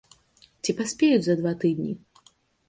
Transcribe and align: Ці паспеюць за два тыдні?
Ці 0.63 0.73
паспеюць 0.79 1.19
за 1.27 1.37
два 1.43 1.53
тыдні? 1.65 1.93